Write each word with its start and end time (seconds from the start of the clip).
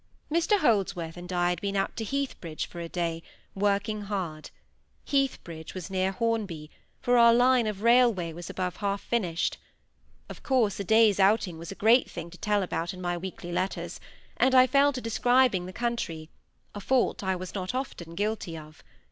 Mr 0.33 0.57
Holdsworth 0.57 1.15
and 1.15 1.31
I 1.31 1.49
had 1.51 1.61
been 1.61 1.75
out 1.75 1.95
to 1.97 2.03
Heathbridge 2.03 2.65
for 2.65 2.79
a 2.79 2.89
day, 2.89 3.21
working 3.53 4.01
hard. 4.01 4.49
Heathbridge 5.05 5.75
was 5.75 5.91
near 5.91 6.11
Hornby, 6.11 6.71
for 6.99 7.19
our 7.19 7.31
line 7.35 7.67
of 7.67 7.83
railway 7.83 8.33
was 8.33 8.49
above 8.49 8.77
half 8.77 8.99
finished. 9.01 9.59
Of 10.27 10.41
course, 10.41 10.79
a 10.79 10.83
day's 10.83 11.19
outing 11.19 11.59
was 11.59 11.71
a 11.71 11.75
great 11.75 12.09
thing 12.09 12.31
to 12.31 12.37
tell 12.39 12.63
about 12.63 12.95
in 12.95 12.99
my 13.01 13.15
weekly 13.15 13.51
letters; 13.51 13.99
and 14.37 14.55
I 14.55 14.65
fell 14.65 14.91
to 14.91 15.01
describing 15.01 15.67
the 15.67 15.71
country—a 15.71 16.79
fault 16.79 17.23
I 17.23 17.35
was 17.35 17.53
not 17.53 17.75
often 17.75 18.15
guilty 18.15 18.57
of. 18.57 18.83